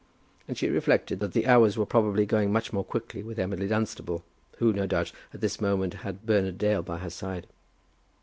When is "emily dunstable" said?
3.37-4.23